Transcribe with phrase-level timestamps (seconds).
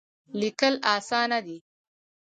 [0.39, 1.57] لیکل اسانه دی.